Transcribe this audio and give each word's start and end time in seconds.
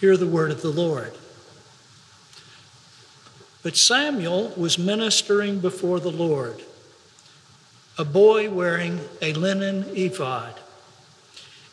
Hear 0.00 0.16
the 0.16 0.26
word 0.26 0.50
of 0.50 0.62
the 0.62 0.70
Lord. 0.70 1.12
But 3.62 3.76
Samuel 3.76 4.52
was 4.56 4.78
ministering 4.78 5.58
before 5.58 6.00
the 6.00 6.10
Lord, 6.10 6.62
a 7.98 8.04
boy 8.04 8.50
wearing 8.50 9.00
a 9.22 9.32
linen 9.32 9.86
ephod. 9.94 10.54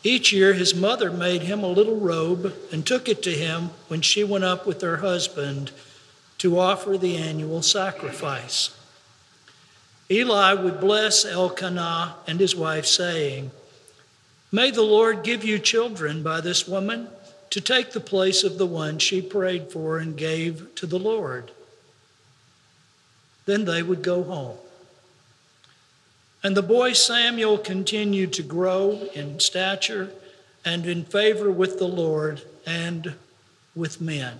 Each 0.02 0.32
year, 0.32 0.54
his 0.54 0.74
mother 0.74 1.10
made 1.10 1.42
him 1.42 1.62
a 1.62 1.68
little 1.68 2.00
robe 2.00 2.54
and 2.72 2.86
took 2.86 3.08
it 3.08 3.22
to 3.22 3.30
him 3.30 3.70
when 3.88 4.00
she 4.00 4.24
went 4.24 4.44
up 4.44 4.66
with 4.66 4.80
her 4.80 4.98
husband 4.98 5.70
to 6.38 6.58
offer 6.58 6.98
the 6.98 7.16
annual 7.16 7.62
sacrifice. 7.62 8.76
Eli 10.10 10.52
would 10.54 10.80
bless 10.80 11.24
Elkanah 11.24 12.16
and 12.26 12.40
his 12.40 12.56
wife, 12.56 12.86
saying, 12.86 13.50
May 14.50 14.70
the 14.70 14.82
Lord 14.82 15.22
give 15.22 15.44
you 15.44 15.58
children 15.58 16.22
by 16.22 16.40
this 16.40 16.68
woman 16.68 17.08
to 17.50 17.60
take 17.60 17.92
the 17.92 18.00
place 18.00 18.42
of 18.42 18.58
the 18.58 18.66
one 18.66 18.98
she 18.98 19.22
prayed 19.22 19.70
for 19.70 19.98
and 19.98 20.16
gave 20.16 20.74
to 20.76 20.86
the 20.86 20.98
Lord. 20.98 21.50
Then 23.46 23.64
they 23.64 23.82
would 23.82 24.02
go 24.02 24.22
home. 24.24 24.56
And 26.42 26.56
the 26.56 26.62
boy 26.62 26.92
Samuel 26.92 27.58
continued 27.58 28.32
to 28.34 28.42
grow 28.42 29.08
in 29.14 29.40
stature 29.40 30.10
and 30.64 30.86
in 30.86 31.04
favor 31.04 31.50
with 31.50 31.78
the 31.78 31.88
Lord 31.88 32.42
and 32.66 33.14
with 33.74 34.00
men. 34.00 34.38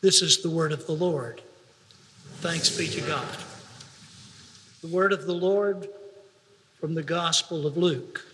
This 0.00 0.22
is 0.22 0.42
the 0.42 0.50
word 0.50 0.72
of 0.72 0.86
the 0.86 0.92
Lord. 0.92 1.40
Thanks 2.36 2.76
be 2.76 2.86
to 2.88 3.00
God. 3.02 3.36
The 4.82 4.88
word 4.88 5.12
of 5.12 5.26
the 5.26 5.34
Lord 5.34 5.88
from 6.78 6.94
the 6.94 7.02
Gospel 7.02 7.66
of 7.66 7.78
Luke. 7.78 8.26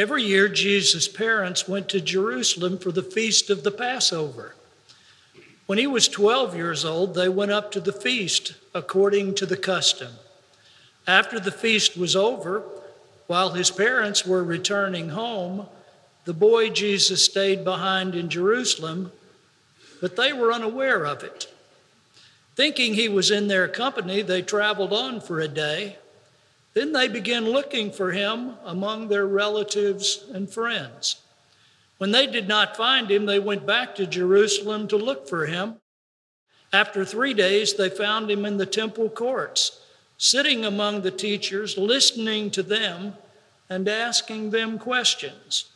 Every 0.00 0.22
year, 0.22 0.48
Jesus' 0.48 1.08
parents 1.08 1.68
went 1.68 1.90
to 1.90 2.00
Jerusalem 2.00 2.78
for 2.78 2.90
the 2.90 3.02
feast 3.02 3.50
of 3.50 3.64
the 3.64 3.70
Passover. 3.70 4.54
When 5.66 5.76
he 5.76 5.86
was 5.86 6.08
12 6.08 6.56
years 6.56 6.86
old, 6.86 7.14
they 7.14 7.28
went 7.28 7.50
up 7.50 7.70
to 7.72 7.80
the 7.80 7.92
feast 7.92 8.54
according 8.74 9.34
to 9.34 9.44
the 9.44 9.58
custom. 9.58 10.12
After 11.06 11.38
the 11.38 11.52
feast 11.52 11.98
was 11.98 12.16
over, 12.16 12.62
while 13.26 13.50
his 13.50 13.70
parents 13.70 14.24
were 14.24 14.42
returning 14.42 15.10
home, 15.10 15.66
the 16.24 16.32
boy 16.32 16.70
Jesus 16.70 17.22
stayed 17.22 17.62
behind 17.62 18.14
in 18.14 18.30
Jerusalem, 18.30 19.12
but 20.00 20.16
they 20.16 20.32
were 20.32 20.50
unaware 20.50 21.04
of 21.04 21.22
it. 21.22 21.52
Thinking 22.56 22.94
he 22.94 23.10
was 23.10 23.30
in 23.30 23.48
their 23.48 23.68
company, 23.68 24.22
they 24.22 24.40
traveled 24.40 24.94
on 24.94 25.20
for 25.20 25.40
a 25.40 25.46
day. 25.46 25.98
Then 26.74 26.92
they 26.92 27.08
began 27.08 27.50
looking 27.50 27.90
for 27.90 28.12
him 28.12 28.54
among 28.64 29.08
their 29.08 29.26
relatives 29.26 30.24
and 30.32 30.48
friends. 30.48 31.16
When 31.98 32.12
they 32.12 32.26
did 32.26 32.48
not 32.48 32.76
find 32.76 33.10
him, 33.10 33.26
they 33.26 33.38
went 33.38 33.66
back 33.66 33.94
to 33.96 34.06
Jerusalem 34.06 34.88
to 34.88 34.96
look 34.96 35.28
for 35.28 35.46
him. 35.46 35.76
After 36.72 37.04
three 37.04 37.34
days, 37.34 37.74
they 37.74 37.90
found 37.90 38.30
him 38.30 38.44
in 38.44 38.56
the 38.56 38.66
temple 38.66 39.08
courts, 39.10 39.80
sitting 40.16 40.64
among 40.64 41.02
the 41.02 41.10
teachers, 41.10 41.76
listening 41.76 42.50
to 42.52 42.62
them 42.62 43.14
and 43.68 43.88
asking 43.88 44.50
them 44.50 44.78
questions. 44.78 45.66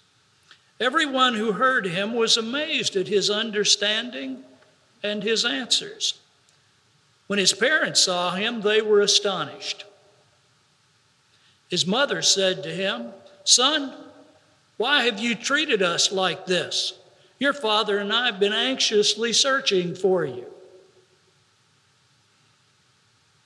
Everyone 0.80 1.34
who 1.34 1.52
heard 1.52 1.86
him 1.86 2.14
was 2.14 2.36
amazed 2.36 2.96
at 2.96 3.08
his 3.08 3.30
understanding 3.30 4.44
and 5.02 5.22
his 5.22 5.44
answers. 5.44 6.14
When 7.26 7.38
his 7.38 7.52
parents 7.52 8.00
saw 8.00 8.32
him, 8.32 8.60
they 8.60 8.82
were 8.82 9.00
astonished. 9.00 9.84
His 11.74 11.88
mother 11.88 12.22
said 12.22 12.62
to 12.62 12.68
him, 12.68 13.08
Son, 13.42 13.92
why 14.76 15.06
have 15.06 15.18
you 15.18 15.34
treated 15.34 15.82
us 15.82 16.12
like 16.12 16.46
this? 16.46 16.92
Your 17.40 17.52
father 17.52 17.98
and 17.98 18.12
I 18.12 18.26
have 18.26 18.38
been 18.38 18.52
anxiously 18.52 19.32
searching 19.32 19.96
for 19.96 20.24
you. 20.24 20.46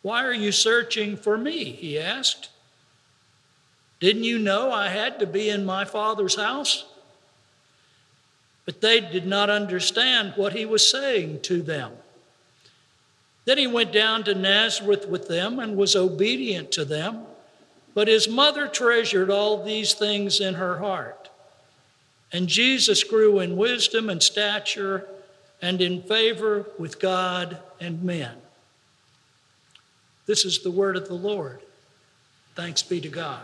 Why 0.03 0.27
are 0.27 0.35
you 0.35 0.53
searching 0.53 1.17
for 1.17 1.39
me? 1.39 1.73
He 1.73 1.99
asked. 1.99 2.51
Didn't 3.99 4.25
you 4.25 4.39
know 4.39 4.73
I 4.73 4.91
had 4.91 5.19
to 5.21 5.27
be 5.27 5.49
in 5.49 5.65
my 5.65 5.87
father's 5.87 6.37
house? 6.37 6.85
But 8.67 8.83
they 8.83 9.01
did 9.01 9.27
not 9.27 9.49
understand 9.49 10.35
what 10.37 10.53
he 10.53 10.67
was 10.67 10.87
saying 10.87 11.41
to 11.45 11.63
them. 11.63 11.93
Then 13.47 13.57
he 13.57 13.67
went 13.67 13.91
down 13.91 14.23
to 14.25 14.35
Nazareth 14.35 15.09
with 15.09 15.29
them 15.29 15.59
and 15.59 15.79
was 15.79 15.97
obedient 15.97 16.71
to 16.73 16.85
them. 16.85 17.25
But 17.99 18.07
his 18.07 18.29
mother 18.29 18.69
treasured 18.69 19.29
all 19.29 19.65
these 19.65 19.93
things 19.93 20.41
in 20.41 20.55
her 20.55 20.79
heart. 20.79 21.31
And 22.33 22.47
Jesus 22.47 23.03
grew 23.03 23.41
in 23.41 23.57
wisdom 23.57 24.09
and 24.09 24.23
stature 24.23 25.05
and 25.61 25.81
in 25.81 26.03
favor 26.03 26.67
with 26.79 27.01
God 27.01 27.59
and 27.81 28.05
men. 28.05 28.37
This 30.27 30.45
is 30.45 30.61
the 30.61 30.71
word 30.71 30.97
of 30.97 31.09
the 31.09 31.15
Lord. 31.15 31.61
Thanks 32.55 32.85
be 32.85 33.01
to 33.01 33.09
God. 33.09 33.43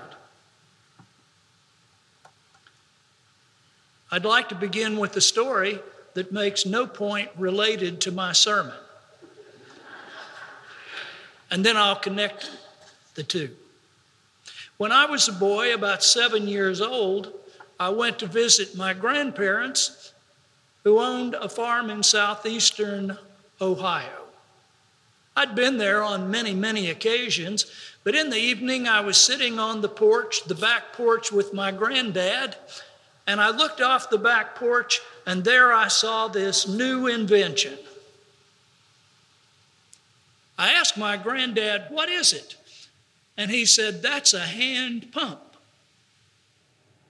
I'd 4.12 4.24
like 4.24 4.50
to 4.50 4.54
begin 4.54 4.98
with 4.98 5.16
a 5.16 5.20
story 5.20 5.80
that 6.12 6.30
makes 6.30 6.64
no 6.64 6.86
point 6.86 7.28
related 7.36 8.00
to 8.02 8.12
my 8.12 8.30
sermon. 8.30 8.78
And 11.50 11.66
then 11.66 11.76
I'll 11.76 11.96
connect 11.96 12.52
the 13.16 13.24
two. 13.24 13.50
When 14.76 14.92
I 14.92 15.06
was 15.06 15.28
a 15.28 15.32
boy, 15.32 15.72
about 15.72 16.02
seven 16.02 16.48
years 16.48 16.80
old, 16.80 17.32
I 17.78 17.90
went 17.90 18.18
to 18.20 18.26
visit 18.26 18.76
my 18.76 18.92
grandparents 18.92 20.12
who 20.82 20.98
owned 20.98 21.34
a 21.34 21.48
farm 21.48 21.90
in 21.90 22.02
southeastern 22.02 23.16
Ohio. 23.60 24.24
I'd 25.36 25.54
been 25.54 25.78
there 25.78 26.02
on 26.02 26.30
many, 26.30 26.54
many 26.54 26.90
occasions, 26.90 27.66
but 28.04 28.14
in 28.14 28.30
the 28.30 28.38
evening 28.38 28.86
I 28.86 29.00
was 29.00 29.16
sitting 29.16 29.58
on 29.58 29.80
the 29.80 29.88
porch, 29.88 30.44
the 30.44 30.54
back 30.54 30.92
porch, 30.92 31.32
with 31.32 31.52
my 31.52 31.72
granddad, 31.72 32.56
and 33.26 33.40
I 33.40 33.50
looked 33.50 33.80
off 33.80 34.10
the 34.10 34.18
back 34.18 34.54
porch, 34.54 35.00
and 35.26 35.42
there 35.42 35.72
I 35.72 35.88
saw 35.88 36.28
this 36.28 36.68
new 36.68 37.06
invention. 37.06 37.78
I 40.58 40.72
asked 40.72 40.96
my 40.96 41.16
granddad, 41.16 41.86
What 41.88 42.08
is 42.08 42.32
it? 42.32 42.56
And 43.36 43.50
he 43.50 43.66
said, 43.66 44.02
That's 44.02 44.34
a 44.34 44.40
hand 44.40 45.12
pump. 45.12 45.40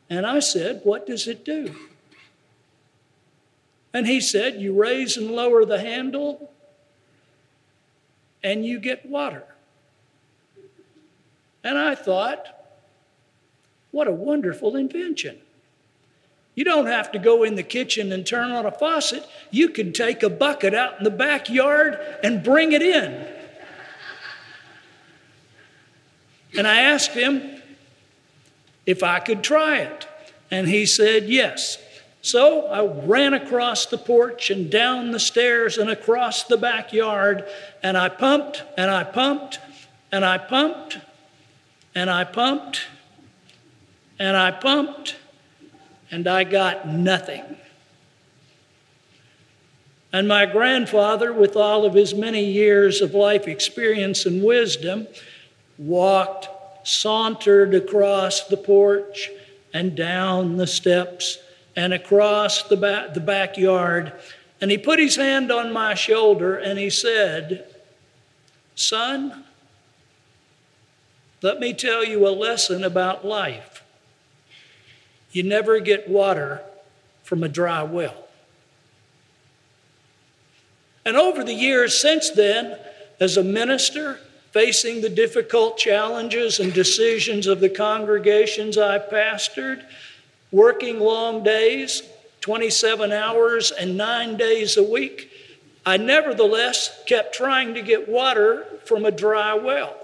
And 0.09 0.27
I 0.27 0.41
said, 0.41 0.81
What 0.85 1.07
does 1.07 1.27
it 1.27 1.45
do? 1.45 1.75
And 3.93 4.07
he 4.07 4.21
said, 4.21 4.61
You 4.61 4.73
raise 4.75 5.17
and 5.17 5.31
lower 5.31 5.65
the 5.65 5.81
handle, 5.81 6.51
and 8.43 8.65
you 8.65 8.79
get 8.79 9.07
water. 9.07 9.45
And 11.63 11.79
I 11.79 11.95
thought, 11.95 12.47
What 13.91 14.09
a 14.09 14.13
wonderful 14.13 14.77
invention. 14.77 15.39
You 16.55 16.65
don't 16.65 16.87
have 16.87 17.11
to 17.13 17.19
go 17.19 17.43
in 17.43 17.57
the 17.57 17.65
kitchen 17.65 18.13
and 18.13 18.25
turn 18.25 18.53
on 18.53 18.65
a 18.65 18.71
faucet. 18.71 19.27
You 19.51 19.71
can 19.71 19.93
take 19.93 20.23
a 20.23 20.31
bucket 20.31 20.73
out 20.73 20.99
in 20.99 21.05
the 21.05 21.11
backyard 21.11 21.99
and 22.23 22.45
bring 22.45 22.73
it 22.73 22.83
in. 22.83 23.24
And 26.57 26.67
I 26.67 26.83
asked 26.83 27.13
him 27.13 27.63
if 28.87 29.03
I 29.03 29.19
could 29.21 29.43
try 29.43 29.79
it. 29.79 30.07
And 30.51 30.69
he 30.69 30.87
said 30.87 31.29
yes. 31.29 31.79
So 32.23 32.67
I 32.69 32.85
ran 33.05 33.35
across 33.35 33.87
the 33.87 33.99
porch 33.99 34.51
and 34.51 34.71
down 34.71 35.11
the 35.11 35.21
stairs 35.21 35.77
and 35.77 35.91
across 35.91 36.45
the 36.45 36.57
backyard, 36.57 37.45
and 37.83 37.99
I 37.99 38.09
pumped 38.09 38.63
and 38.79 38.91
I 38.91 39.05
pumped 39.05 39.59
and 40.11 40.25
I 40.25 40.39
pumped 40.39 40.99
and 41.95 42.09
I 42.09 42.25
pumped 42.25 42.87
and 44.19 44.37
I 44.37 44.53
pumped 44.53 45.17
and 46.11 46.27
I 46.27 46.45
got 46.45 46.89
nothing. 46.89 47.43
And 50.13 50.29
my 50.29 50.47
grandfather, 50.47 51.33
with 51.33 51.57
all 51.57 51.85
of 51.85 51.95
his 51.95 52.15
many 52.15 52.45
years 52.45 53.03
of 53.03 53.15
life 53.15 53.49
experience 53.49 54.25
and 54.25 54.45
wisdom, 54.45 55.09
walked, 55.79 56.49
sauntered 56.87 57.75
across 57.75 58.47
the 58.49 58.57
porch 58.57 59.31
and 59.73 59.97
down 59.97 60.57
the 60.57 60.67
steps 60.67 61.39
and 61.77 61.93
across 61.93 62.63
the, 62.65 62.77
back, 62.77 63.15
the 63.15 63.21
backyard. 63.21 64.13
And 64.61 64.71
he 64.71 64.79
put 64.79 64.99
his 64.99 65.17
hand 65.17 65.51
on 65.51 65.73
my 65.73 65.95
shoulder 65.95 66.57
and 66.57 66.79
he 66.79 66.91
said, 66.91 67.67
Son, 68.75 69.45
let 71.43 71.61
me 71.61 71.75
tell 71.75 72.05
you 72.05 72.27
a 72.27 72.31
lesson 72.31 72.85
about 72.85 73.25
life. 73.25 73.83
You 75.33 75.43
never 75.43 75.81
get 75.81 76.09
water 76.09 76.63
from 77.23 77.43
a 77.43 77.49
dry 77.49 77.83
well. 77.83 78.25
And 81.05 81.17
over 81.17 81.45
the 81.45 81.55
years 81.55 82.01
since 82.01 82.31
then, 82.31 82.79
as 83.21 83.37
a 83.37 83.43
minister, 83.43 84.21
facing 84.55 85.01
the 85.01 85.09
difficult 85.09 85.77
challenges 85.77 86.61
and 86.61 86.73
decisions 86.73 87.49
of 87.49 87.59
the 87.59 87.69
congregations 87.69 88.79
I 88.79 89.01
pastored, 89.01 89.83
working 90.53 91.01
long 91.01 91.43
days, 91.43 92.05
27 92.41 93.11
hours 93.11 93.73
and 93.73 93.97
nine 93.97 94.37
days 94.37 94.77
a 94.77 94.83
week, 94.85 95.29
I 95.85 95.97
nevertheless 95.97 97.03
kept 97.05 97.35
trying 97.35 97.75
to 97.75 97.83
get 97.83 98.09
water 98.09 98.65
from 98.85 99.05
a 99.05 99.11
dry 99.11 99.55
well. 99.55 99.97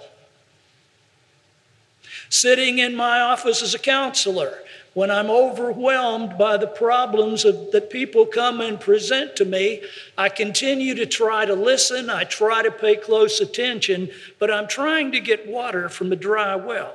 Sitting 2.28 2.80
in 2.80 2.96
my 2.96 3.20
office 3.20 3.62
as 3.62 3.72
a 3.72 3.78
counselor, 3.78 4.58
when 4.92 5.10
I'm 5.10 5.30
overwhelmed 5.30 6.36
by 6.36 6.56
the 6.56 6.66
problems 6.66 7.44
of, 7.44 7.70
that 7.70 7.90
people 7.90 8.26
come 8.26 8.60
and 8.60 8.80
present 8.80 9.36
to 9.36 9.44
me, 9.44 9.82
I 10.18 10.28
continue 10.28 10.94
to 10.96 11.06
try 11.06 11.44
to 11.46 11.54
listen, 11.54 12.10
I 12.10 12.24
try 12.24 12.62
to 12.62 12.72
pay 12.72 12.96
close 12.96 13.40
attention, 13.40 14.10
but 14.38 14.50
I'm 14.50 14.66
trying 14.66 15.12
to 15.12 15.20
get 15.20 15.46
water 15.46 15.88
from 15.88 16.10
a 16.12 16.16
dry 16.16 16.56
well. 16.56 16.94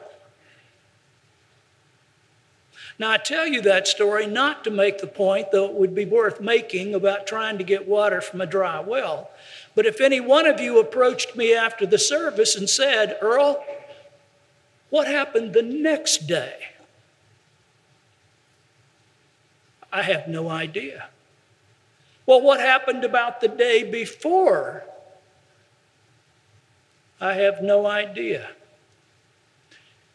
Now, 2.97 3.11
I 3.11 3.17
tell 3.17 3.45
you 3.45 3.61
that 3.61 3.87
story 3.87 4.25
not 4.25 4.63
to 4.63 4.71
make 4.71 4.99
the 4.99 5.07
point, 5.07 5.51
though 5.51 5.65
it 5.65 5.73
would 5.73 5.93
be 5.93 6.05
worth 6.05 6.39
making, 6.39 6.95
about 6.95 7.27
trying 7.27 7.57
to 7.57 7.63
get 7.63 7.87
water 7.87 8.21
from 8.21 8.39
a 8.39 8.45
dry 8.45 8.79
well. 8.79 9.31
But 9.73 9.85
if 9.85 9.99
any 9.99 10.21
one 10.21 10.45
of 10.45 10.61
you 10.61 10.79
approached 10.79 11.35
me 11.35 11.53
after 11.53 11.85
the 11.85 11.97
service 11.97 12.55
and 12.55 12.69
said, 12.69 13.17
Earl, 13.21 13.63
what 14.89 15.07
happened 15.07 15.53
the 15.53 15.61
next 15.61 16.27
day? 16.27 16.74
I 19.95 20.01
have 20.01 20.27
no 20.27 20.49
idea. 20.49 21.05
Well, 22.25 22.41
what 22.41 22.59
happened 22.59 23.05
about 23.05 23.39
the 23.39 23.47
day 23.47 23.89
before? 23.89 24.83
I 27.21 27.35
have 27.35 27.61
no 27.61 27.85
idea. 27.85 28.49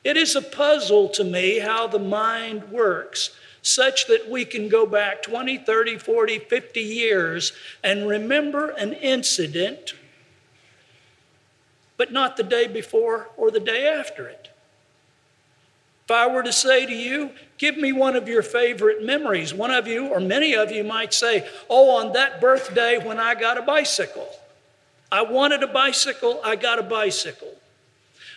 It 0.05 0.19
is 0.19 0.37
a 0.37 0.43
puzzle 0.43 1.09
to 1.09 1.25
me 1.25 1.61
how 1.61 1.87
the 1.87 1.99
mind 1.99 2.71
works 2.71 3.31
such 3.63 4.07
that 4.09 4.29
we 4.29 4.45
can 4.45 4.69
go 4.69 4.85
back 4.85 5.23
20, 5.23 5.57
30, 5.57 5.97
40, 5.97 6.41
50 6.41 6.81
years 6.81 7.53
and 7.83 8.07
remember 8.07 8.69
an 8.73 8.93
incident, 8.93 9.95
but 11.97 12.13
not 12.13 12.37
the 12.37 12.43
day 12.43 12.67
before 12.67 13.31
or 13.39 13.51
the 13.51 13.61
day 13.61 13.89
after 13.89 14.29
it. 14.29 14.51
If 16.05 16.11
I 16.11 16.27
were 16.27 16.43
to 16.43 16.53
say 16.53 16.85
to 16.85 16.95
you, 16.95 17.31
give 17.61 17.77
me 17.77 17.93
one 17.93 18.17
of 18.17 18.27
your 18.27 18.43
favorite 18.43 19.05
memories, 19.05 19.53
one 19.53 19.71
of 19.71 19.87
you 19.87 20.07
or 20.07 20.19
many 20.19 20.55
of 20.55 20.73
you 20.73 20.83
might 20.83 21.13
say, 21.13 21.47
Oh, 21.69 21.99
on 21.99 22.15
that 22.15 22.41
birthday 22.41 22.99
when 22.99 23.21
I 23.21 23.35
got 23.35 23.59
a 23.59 23.63
bicycle. 23.63 24.29
I 25.13 25.23
wanted 25.23 25.63
a 25.63 25.67
bicycle, 25.67 26.41
I 26.43 26.57
got 26.57 26.79
a 26.79 26.83
bicycle. 26.83 27.55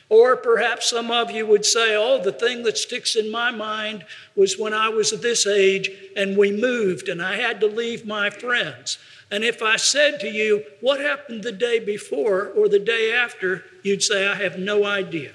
Or 0.09 0.35
perhaps 0.35 0.89
some 0.89 1.09
of 1.09 1.31
you 1.31 1.47
would 1.47 1.65
say, 1.65 1.95
Oh, 1.95 2.21
the 2.21 2.33
thing 2.33 2.63
that 2.63 2.77
sticks 2.77 3.15
in 3.15 3.31
my 3.31 3.49
mind 3.49 4.05
was 4.35 4.59
when 4.59 4.73
I 4.73 4.89
was 4.89 5.11
this 5.11 5.47
age 5.47 5.89
and 6.17 6.37
we 6.37 6.51
moved 6.51 7.07
and 7.07 7.21
I 7.21 7.37
had 7.37 7.61
to 7.61 7.67
leave 7.67 8.05
my 8.05 8.29
friends. 8.29 8.97
And 9.31 9.45
if 9.45 9.63
I 9.63 9.77
said 9.77 10.19
to 10.19 10.29
you, 10.29 10.65
What 10.81 10.99
happened 10.99 11.43
the 11.43 11.53
day 11.53 11.79
before 11.79 12.49
or 12.49 12.67
the 12.67 12.77
day 12.77 13.13
after? 13.13 13.63
you'd 13.83 14.03
say, 14.03 14.27
I 14.27 14.35
have 14.35 14.59
no 14.59 14.83
idea. 14.85 15.31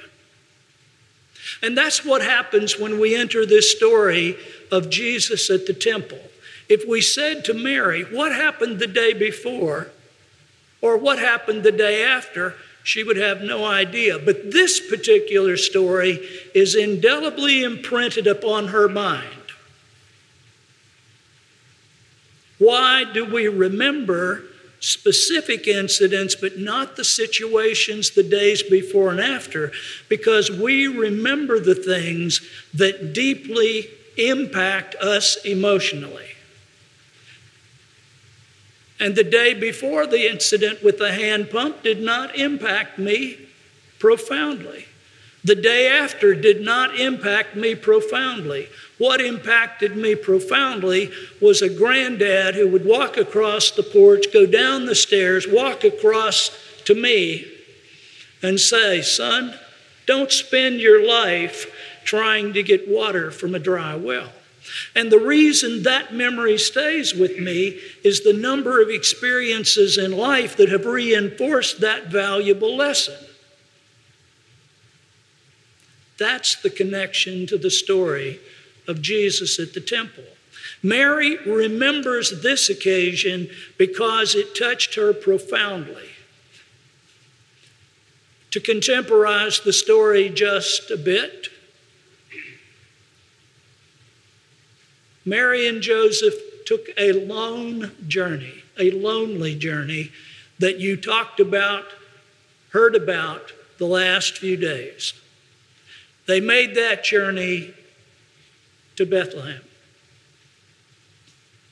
And 1.63 1.77
that's 1.77 2.05
what 2.05 2.23
happens 2.23 2.79
when 2.79 3.01
we 3.01 3.15
enter 3.15 3.45
this 3.45 3.71
story 3.75 4.37
of 4.71 4.91
Jesus 4.91 5.51
at 5.51 5.67
the 5.67 5.75
temple. 5.75 6.21
If 6.69 6.87
we 6.87 7.01
said 7.01 7.45
to 7.47 7.55
Mary, 7.55 8.03
What 8.03 8.33
happened 8.33 8.79
the 8.79 8.87
day 8.87 9.13
before? 9.13 9.89
or 10.81 10.97
what 10.97 11.19
happened 11.19 11.65
the 11.65 11.73
day 11.73 12.05
after? 12.05 12.55
she 12.89 13.05
would 13.05 13.19
have 13.19 13.43
no 13.43 13.67
idea. 13.67 14.19
But 14.19 14.51
this 14.51 14.81
particular 14.81 15.59
story 15.59 16.27
is 16.55 16.75
indelibly 16.75 17.63
imprinted 17.63 18.27
upon 18.27 18.69
her 18.69 18.89
mind. 18.89 19.27
Why 22.59 23.05
do 23.05 23.27
we 23.27 23.47
remember 23.47 24.43
specific 24.81 25.67
incidents, 25.67 26.35
but 26.35 26.59
not 26.59 26.97
the 26.97 27.05
situations 27.05 28.11
the 28.11 28.23
days 28.23 28.63
before 28.63 29.11
and 29.11 29.21
after, 29.21 29.73
because 30.09 30.51
we 30.51 30.87
remember 30.87 31.59
the 31.59 31.75
things 31.75 32.41
that 32.75 33.13
deeply 33.13 33.89
impact 34.17 34.95
us 34.97 35.37
emotionally. 35.45 36.27
And 39.01 39.15
the 39.15 39.25
day 39.25 39.55
before 39.55 40.07
the 40.07 40.31
incident 40.31 40.83
with 40.83 40.99
the 40.99 41.13
hand 41.13 41.51
pump 41.51 41.83
did 41.83 42.01
not 42.01 42.37
impact 42.37 42.99
me 42.99 43.39
profoundly. 43.99 44.87
The 45.45 45.55
day 45.55 45.89
after 45.89 46.35
did 46.35 46.61
not 46.61 46.99
impact 46.99 47.55
me 47.55 47.75
profoundly. 47.75 48.69
What 48.99 49.21
impacted 49.21 49.97
me 49.97 50.15
profoundly 50.17 51.13
was 51.41 51.63
a 51.63 51.69
granddad 51.69 52.57
who 52.57 52.69
would 52.69 52.85
walk 52.85 53.17
across 53.17 53.71
the 53.71 53.85
porch, 53.85 54.33
go 54.33 54.47
down 54.47 54.87
the 54.87 54.97
stairs, 54.97 55.47
walk 55.49 55.85
across 55.85 56.51
to 56.85 56.95
me, 56.95 57.47
and 58.43 58.59
say, 58.59 59.01
Son, 59.03 59.55
don't 60.07 60.33
spend 60.33 60.81
your 60.81 61.07
life 61.07 61.67
trying 62.05 62.53
to 62.55 62.63
get 62.63 62.89
water 62.89 63.31
from 63.31 63.55
a 63.55 63.59
dry 63.59 63.95
well. 63.95 64.33
And 64.95 65.11
the 65.11 65.19
reason 65.19 65.83
that 65.85 66.13
memory 66.13 66.59
stays 66.59 67.15
with 67.15 67.39
me 67.39 67.79
is 68.03 68.23
the 68.23 68.33
number 68.33 68.83
of 68.83 68.91
experiences 68.91 69.97
in 69.99 70.13
life 70.13 70.57
that 70.57 70.71
have 70.71 70.85
reinforced 70.85 71.81
that 71.81 72.09
valuable 72.09 72.77
lesson. 72.77 73.15
That's 76.19 76.57
the 76.57 76.71
connection 76.71 77.47
to 77.47 77.59
the 77.59 77.71
story 77.71 78.41
of 78.87 79.03
Jesus 79.03 79.59
at 79.59 79.75
the 79.75 79.81
temple. 79.81 80.25
Mary 80.83 81.37
remembers 81.47 82.43
this 82.43 82.69
occasion 82.69 83.49
because 83.77 84.35
it 84.35 84.57
touched 84.57 84.95
her 84.95 85.13
profoundly. 85.13 86.09
To 88.53 88.61
contemporize 88.61 89.61
the 89.61 89.73
story 89.73 90.31
just 90.31 90.91
a 90.91 90.97
bit, 90.97 91.49
Mary 95.25 95.69
and 95.69 95.83
Joseph 95.83 96.35
took 96.65 96.87
a 96.97 97.13
lone 97.13 97.93
journey, 98.07 98.65
a 98.79 98.91
lonely 98.93 99.55
journey 99.55 100.11
that 100.59 100.81
you 100.81 100.97
talked 100.97 101.41
about, 101.41 101.85
heard 102.71 102.95
about 102.95 103.53
the 103.79 103.87
last 103.87 104.39
few 104.39 104.57
days. 104.57 105.13
They 106.29 106.41
made 106.41 106.77
that 106.77 107.03
journey 107.03 107.75
to 108.95 109.05
Bethlehem. 109.05 109.63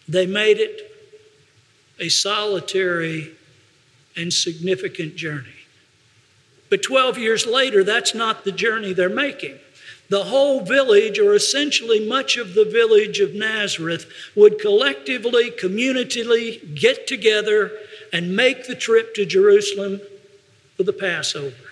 They 0.08 0.26
made 0.26 0.58
it 0.58 0.92
a 2.00 2.08
solitary 2.08 3.36
and 4.16 4.32
significant 4.32 5.14
journey. 5.14 5.46
But 6.68 6.82
12 6.82 7.18
years 7.18 7.46
later, 7.46 7.84
that's 7.84 8.14
not 8.14 8.44
the 8.44 8.50
journey 8.50 8.92
they're 8.92 9.08
making 9.08 9.60
the 10.08 10.24
whole 10.24 10.60
village, 10.60 11.18
or 11.18 11.34
essentially 11.34 12.06
much 12.06 12.36
of 12.36 12.54
the 12.54 12.64
village 12.64 13.20
of 13.20 13.34
Nazareth, 13.34 14.06
would 14.36 14.60
collectively, 14.60 15.50
communitily 15.50 16.74
get 16.74 17.06
together 17.06 17.72
and 18.12 18.36
make 18.36 18.66
the 18.66 18.76
trip 18.76 19.14
to 19.14 19.26
Jerusalem 19.26 20.00
for 20.76 20.84
the 20.84 20.92
Passover. 20.92 21.65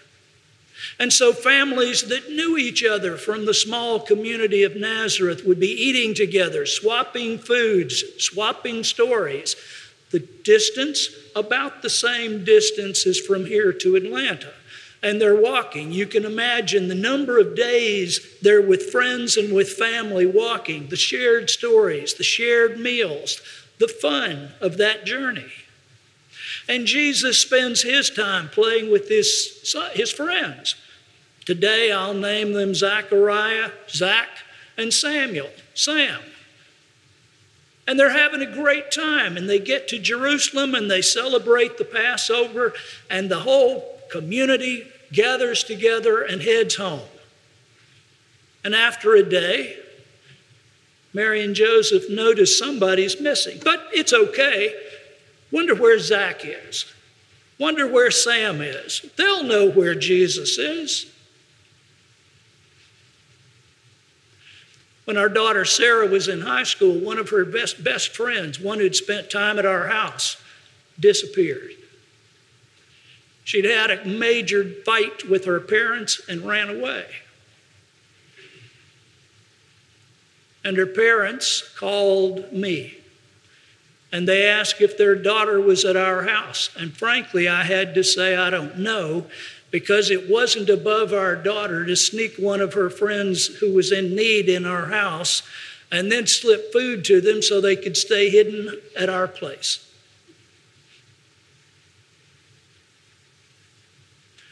And 0.98 1.12
so 1.12 1.32
families 1.32 2.02
that 2.04 2.30
knew 2.30 2.56
each 2.56 2.84
other 2.84 3.16
from 3.16 3.46
the 3.46 3.54
small 3.54 3.98
community 3.98 4.62
of 4.62 4.76
Nazareth 4.76 5.44
would 5.44 5.58
be 5.58 5.72
eating 5.72 6.14
together, 6.14 6.66
swapping 6.66 7.38
foods, 7.38 8.04
swapping 8.18 8.84
stories. 8.84 9.56
The 10.10 10.20
distance, 10.20 11.08
about 11.34 11.82
the 11.82 11.90
same 11.90 12.44
distance 12.44 13.06
as 13.06 13.18
from 13.18 13.46
here 13.46 13.72
to 13.72 13.96
Atlanta. 13.96 14.52
And 15.02 15.20
they're 15.20 15.34
walking. 15.34 15.90
You 15.90 16.06
can 16.06 16.24
imagine 16.24 16.86
the 16.86 16.94
number 16.94 17.38
of 17.38 17.56
days 17.56 18.20
they're 18.40 18.62
with 18.62 18.90
friends 18.90 19.36
and 19.36 19.52
with 19.52 19.72
family 19.72 20.26
walking, 20.26 20.88
the 20.88 20.96
shared 20.96 21.50
stories, 21.50 22.14
the 22.14 22.22
shared 22.22 22.78
meals, 22.78 23.42
the 23.78 23.88
fun 23.88 24.50
of 24.60 24.76
that 24.76 25.04
journey. 25.04 25.52
And 26.68 26.86
Jesus 26.86 27.38
spends 27.40 27.82
his 27.82 28.08
time 28.08 28.48
playing 28.48 28.90
with 28.90 29.08
his, 29.08 29.74
his 29.92 30.12
friends. 30.12 30.76
Today 31.44 31.92
I'll 31.92 32.14
name 32.14 32.52
them 32.52 32.74
Zachariah, 32.74 33.70
Zach, 33.88 34.28
and 34.76 34.92
Samuel, 34.92 35.50
Sam. 35.74 36.20
And 37.86 38.00
they're 38.00 38.10
having 38.10 38.40
a 38.40 38.52
great 38.52 38.90
time, 38.90 39.36
and 39.36 39.48
they 39.48 39.58
get 39.58 39.88
to 39.88 39.98
Jerusalem 39.98 40.74
and 40.74 40.90
they 40.90 41.02
celebrate 41.02 41.76
the 41.76 41.84
Passover, 41.84 42.72
and 43.10 43.30
the 43.30 43.40
whole 43.40 44.00
community 44.10 44.86
gathers 45.12 45.62
together 45.62 46.22
and 46.22 46.40
heads 46.40 46.76
home. 46.76 47.08
And 48.64 48.74
after 48.74 49.14
a 49.14 49.22
day, 49.22 49.76
Mary 51.12 51.44
and 51.44 51.54
Joseph 51.54 52.10
notice 52.10 52.58
somebody's 52.58 53.20
missing, 53.20 53.60
but 53.62 53.88
it's 53.92 54.12
okay. 54.12 54.74
Wonder 55.52 55.74
where 55.74 55.98
Zach 55.98 56.44
is. 56.44 56.86
Wonder 57.58 57.86
where 57.86 58.10
Sam 58.10 58.60
is. 58.62 59.04
They'll 59.16 59.44
know 59.44 59.70
where 59.70 59.94
Jesus 59.94 60.58
is. 60.58 61.13
When 65.04 65.16
our 65.16 65.28
daughter 65.28 65.64
Sarah 65.64 66.06
was 66.06 66.28
in 66.28 66.42
high 66.42 66.62
school, 66.62 66.98
one 66.98 67.18
of 67.18 67.30
her 67.30 67.44
best, 67.44 67.84
best 67.84 68.14
friends, 68.14 68.58
one 68.58 68.78
who'd 68.78 68.96
spent 68.96 69.30
time 69.30 69.58
at 69.58 69.66
our 69.66 69.88
house, 69.88 70.36
disappeared. 70.98 71.72
She'd 73.44 73.66
had 73.66 73.90
a 73.90 74.04
major 74.06 74.64
fight 74.64 75.28
with 75.28 75.44
her 75.44 75.60
parents 75.60 76.20
and 76.28 76.46
ran 76.46 76.70
away. 76.70 77.06
And 80.64 80.78
her 80.78 80.86
parents 80.86 81.62
called 81.76 82.50
me 82.52 82.96
and 84.14 84.28
they 84.28 84.46
asked 84.46 84.80
if 84.80 84.96
their 84.96 85.16
daughter 85.16 85.60
was 85.60 85.84
at 85.84 85.96
our 85.96 86.22
house. 86.22 86.70
And 86.78 86.96
frankly, 86.96 87.48
I 87.48 87.64
had 87.64 87.96
to 87.96 88.04
say, 88.04 88.36
I 88.36 88.48
don't 88.48 88.78
know, 88.78 89.26
because 89.74 90.08
it 90.08 90.30
wasn't 90.30 90.70
above 90.70 91.12
our 91.12 91.34
daughter 91.34 91.84
to 91.84 91.96
sneak 91.96 92.36
one 92.36 92.60
of 92.60 92.74
her 92.74 92.88
friends 92.88 93.46
who 93.56 93.74
was 93.74 93.90
in 93.90 94.14
need 94.14 94.48
in 94.48 94.64
our 94.64 94.86
house 94.86 95.42
and 95.90 96.12
then 96.12 96.28
slip 96.28 96.72
food 96.72 97.04
to 97.04 97.20
them 97.20 97.42
so 97.42 97.60
they 97.60 97.74
could 97.74 97.96
stay 97.96 98.30
hidden 98.30 98.70
at 98.96 99.08
our 99.08 99.26
place. 99.26 99.84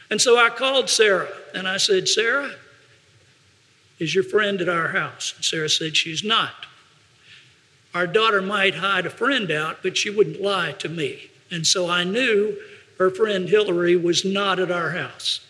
And 0.09 0.19
so 0.19 0.37
I 0.37 0.49
called 0.49 0.89
Sarah 0.89 1.31
and 1.55 1.69
I 1.69 1.77
said, 1.77 2.09
Sarah, 2.09 2.51
is 3.99 4.13
your 4.13 4.25
friend 4.25 4.59
at 4.59 4.67
our 4.67 4.89
house? 4.89 5.35
And 5.37 5.45
Sarah 5.45 5.69
said, 5.69 5.95
She's 5.95 6.25
not. 6.25 6.65
Our 7.93 8.07
daughter 8.07 8.41
might 8.41 8.75
hide 8.75 9.05
a 9.05 9.09
friend 9.09 9.49
out, 9.51 9.77
but 9.83 9.95
she 9.95 10.09
wouldn't 10.09 10.41
lie 10.41 10.73
to 10.79 10.89
me. 10.89 11.29
And 11.49 11.65
so 11.65 11.89
I 11.89 12.03
knew 12.03 12.57
her 12.97 13.09
friend 13.09 13.49
Hillary 13.49 13.95
was 13.95 14.23
not 14.23 14.59
at 14.59 14.71
our 14.71 14.91
house. 14.91 15.45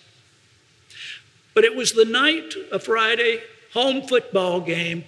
But 1.53 1.63
it 1.63 1.75
was 1.75 1.93
the 1.93 2.05
night 2.05 2.53
of 2.71 2.83
Friday, 2.83 3.41
home 3.73 4.07
football 4.07 4.61
game, 4.61 5.05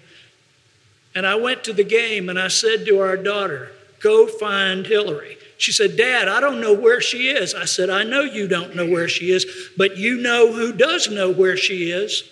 and 1.15 1.25
I 1.25 1.36
went 1.36 1.63
to 1.63 1.74
the 1.74 1.84
game 1.84 2.27
and 2.30 2.38
I 2.38 2.50
said 2.50 2.86
to 2.86 3.00
our 3.00 3.15
daughter, 3.15 3.72
Go 4.01 4.27
find 4.27 4.86
Hillary. 4.86 5.38
She 5.58 5.72
said, 5.72 5.96
Dad, 5.96 6.27
I 6.27 6.42
don't 6.42 6.60
know 6.60 6.74
where 6.74 7.00
she 7.00 7.30
is. 7.30 7.56
I 7.56 7.65
said, 7.65 7.89
I 7.89 8.04
know 8.04 8.22
you 8.22 8.48
don't 8.48 8.75
know 8.75 8.88
where 8.88 9.08
she 9.08 9.32
is, 9.32 9.46
but 9.77 9.98
you 9.98 10.18
know 10.18 10.51
who 10.51 10.74
does 10.74 11.10
know 11.10 11.32
where 11.32 11.56
she 11.56 11.92
is. 11.92 12.24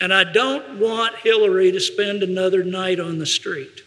And 0.00 0.14
I 0.14 0.24
don't 0.24 0.78
want 0.78 1.16
Hillary 1.16 1.72
to 1.72 1.80
spend 1.80 2.22
another 2.22 2.62
night 2.62 3.00
on 3.00 3.18
the 3.18 3.26
street. 3.26 3.82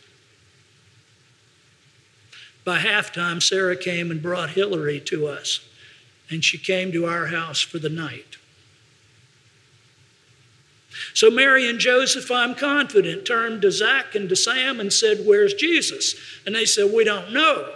By 2.67 2.79
halftime, 2.79 3.41
Sarah 3.41 3.77
came 3.77 4.11
and 4.11 4.21
brought 4.21 4.49
Hillary 4.49 4.99
to 5.05 5.25
us, 5.25 5.61
and 6.29 6.43
she 6.43 6.57
came 6.57 6.91
to 6.91 7.05
our 7.05 7.27
house 7.27 7.61
for 7.61 7.79
the 7.79 7.87
night. 7.87 8.35
So 11.13 11.31
Mary 11.31 11.69
and 11.69 11.79
Joseph, 11.79 12.29
I'm 12.29 12.55
confident, 12.55 13.25
turned 13.25 13.61
to 13.61 13.71
Zach 13.71 14.15
and 14.15 14.27
to 14.27 14.35
Sam 14.35 14.81
and 14.81 14.91
said, 14.91 15.25
Where's 15.25 15.53
Jesus? 15.53 16.15
And 16.45 16.53
they 16.53 16.65
said, 16.65 16.91
We 16.93 17.05
don't 17.05 17.31
know. 17.31 17.73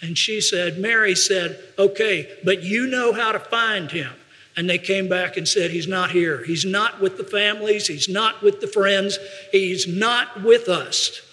And 0.00 0.16
she 0.16 0.40
said, 0.40 0.78
Mary 0.78 1.14
said, 1.14 1.62
Okay, 1.78 2.34
but 2.44 2.62
you 2.62 2.86
know 2.86 3.12
how 3.12 3.32
to 3.32 3.38
find 3.38 3.90
him. 3.90 4.14
And 4.56 4.70
they 4.70 4.78
came 4.78 5.06
back 5.06 5.36
and 5.36 5.46
said, 5.46 5.70
He's 5.70 5.86
not 5.86 6.12
here. 6.12 6.42
He's 6.46 6.64
not 6.64 6.98
with 6.98 7.18
the 7.18 7.24
families. 7.24 7.88
He's 7.88 8.08
not 8.08 8.42
with 8.42 8.62
the 8.62 8.68
friends. 8.68 9.18
He's 9.52 9.86
not 9.86 10.42
with 10.42 10.70
us. 10.70 11.27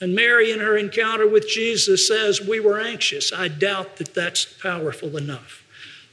And 0.00 0.14
Mary, 0.14 0.50
in 0.50 0.60
her 0.60 0.76
encounter 0.76 1.26
with 1.26 1.48
Jesus, 1.48 2.06
says, 2.08 2.40
We 2.40 2.60
were 2.60 2.80
anxious. 2.80 3.32
I 3.32 3.48
doubt 3.48 3.96
that 3.96 4.14
that's 4.14 4.44
powerful 4.44 5.16
enough. 5.16 5.64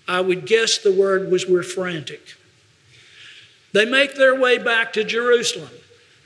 I 0.07 0.21
would 0.21 0.45
guess 0.45 0.77
the 0.77 0.91
word 0.91 1.31
was 1.31 1.47
we're 1.47 1.63
frantic. 1.63 2.35
They 3.73 3.85
make 3.85 4.15
their 4.15 4.39
way 4.39 4.57
back 4.57 4.93
to 4.93 5.03
Jerusalem. 5.03 5.71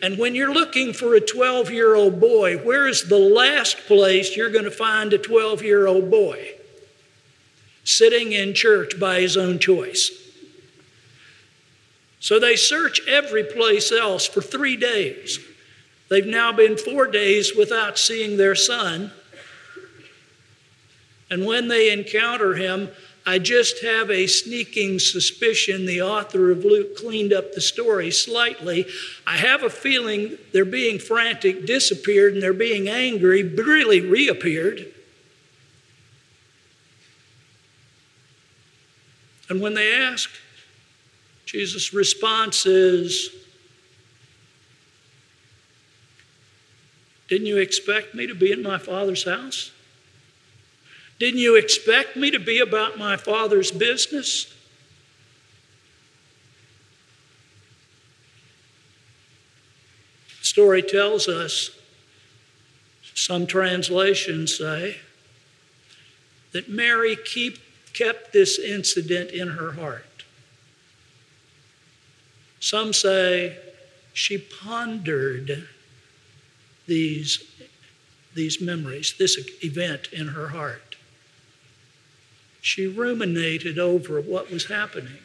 And 0.01 0.17
when 0.17 0.35
you're 0.35 0.53
looking 0.53 0.93
for 0.93 1.15
a 1.15 1.21
12 1.21 1.71
year 1.71 1.95
old 1.95 2.19
boy, 2.19 2.57
where 2.57 2.87
is 2.87 3.07
the 3.07 3.19
last 3.19 3.77
place 3.87 4.35
you're 4.35 4.49
going 4.49 4.65
to 4.65 4.71
find 4.71 5.13
a 5.13 5.17
12 5.17 5.63
year 5.63 5.87
old 5.87 6.11
boy? 6.11 6.49
Sitting 7.83 8.31
in 8.31 8.53
church 8.53 8.99
by 8.99 9.21
his 9.21 9.37
own 9.37 9.59
choice. 9.59 10.11
So 12.19 12.39
they 12.39 12.55
search 12.55 12.99
every 13.07 13.43
place 13.43 13.91
else 13.91 14.25
for 14.25 14.41
three 14.41 14.75
days. 14.75 15.39
They've 16.09 16.25
now 16.25 16.51
been 16.51 16.77
four 16.77 17.07
days 17.07 17.53
without 17.57 17.97
seeing 17.97 18.37
their 18.37 18.55
son. 18.55 19.11
And 21.29 21.45
when 21.45 21.67
they 21.67 21.91
encounter 21.91 22.53
him, 22.53 22.89
I 23.25 23.39
just 23.39 23.81
have 23.81 24.11
a 24.11 24.27
sneaking 24.27 24.99
suspicion 24.99 25.87
the 25.87 26.03
author 26.03 26.51
of 26.51 26.63
Luke 26.63 26.95
cleaned 26.95 27.33
up 27.33 27.53
the 27.53 27.61
story 27.61 28.11
slightly. 28.11 28.85
I 29.25 29.37
have 29.37 29.63
a 29.63 29.69
feeling 29.69 30.37
they're 30.53 30.63
being 30.63 30.99
frantic, 30.99 31.65
disappeared, 31.65 32.33
and 32.33 32.43
they're 32.43 32.53
being 32.53 32.87
angry, 32.87 33.41
really 33.41 33.99
reappeared. 33.99 34.93
And 39.49 39.59
when 39.59 39.73
they 39.73 39.95
ask, 39.95 40.29
Jesus' 41.47 41.93
response 41.93 42.67
is, 42.67 43.29
Didn't 47.27 47.47
you 47.47 47.57
expect 47.57 48.13
me 48.13 48.27
to 48.27 48.35
be 48.35 48.51
in 48.51 48.61
my 48.61 48.77
Father's 48.77 49.23
house? 49.23 49.71
Didn't 51.19 51.39
you 51.39 51.55
expect 51.55 52.15
me 52.15 52.29
to 52.31 52.39
be 52.39 52.59
about 52.59 52.97
my 52.97 53.17
Father's 53.17 53.71
business? 53.71 54.53
The 60.39 60.45
story 60.45 60.81
tells 60.81 61.27
us, 61.27 61.71
some 63.13 63.47
translations 63.47 64.57
say, 64.57 64.97
that 66.51 66.69
Mary 66.69 67.15
keep, 67.15 67.59
kept 67.93 68.33
this 68.33 68.59
incident 68.59 69.31
in 69.31 69.49
her 69.49 69.71
heart. 69.71 70.25
Some 72.59 72.93
say 72.93 73.57
she 74.13 74.37
pondered 74.37 75.67
these, 76.87 77.43
these 78.33 78.61
memories, 78.61 79.15
this 79.17 79.37
event 79.63 80.07
in 80.11 80.29
her 80.29 80.49
heart. 80.49 80.95
She 82.61 82.87
ruminated 82.87 83.77
over 83.77 84.19
what 84.19 84.49
was 84.51 84.65
happening. 84.65 85.19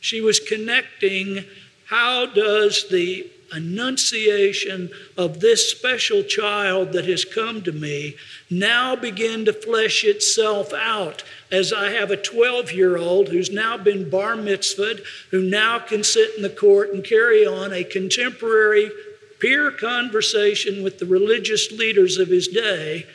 She 0.00 0.20
was 0.20 0.38
connecting 0.38 1.44
how 1.86 2.26
does 2.26 2.88
the 2.88 3.30
annunciation 3.52 4.90
of 5.16 5.40
this 5.40 5.70
special 5.70 6.22
child 6.22 6.92
that 6.92 7.06
has 7.06 7.24
come 7.24 7.62
to 7.62 7.72
me 7.72 8.16
now 8.50 8.96
begin 8.96 9.44
to 9.44 9.52
flesh 9.52 10.04
itself 10.04 10.72
out 10.72 11.22
as 11.50 11.72
I 11.72 11.90
have 11.90 12.10
a 12.10 12.16
12 12.16 12.72
year 12.72 12.96
old 12.96 13.28
who's 13.28 13.50
now 13.50 13.76
been 13.76 14.10
bar 14.10 14.34
mitzvahed, 14.34 15.04
who 15.30 15.42
now 15.42 15.78
can 15.78 16.02
sit 16.02 16.36
in 16.36 16.42
the 16.42 16.50
court 16.50 16.92
and 16.92 17.04
carry 17.04 17.46
on 17.46 17.72
a 17.72 17.84
contemporary 17.84 18.90
peer 19.38 19.70
conversation 19.70 20.82
with 20.82 20.98
the 20.98 21.06
religious 21.06 21.70
leaders 21.70 22.18
of 22.18 22.28
his 22.28 22.48
day, 22.48 23.06